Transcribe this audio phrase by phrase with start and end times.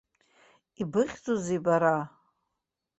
[0.81, 1.95] Ибыхьӡузеи бара?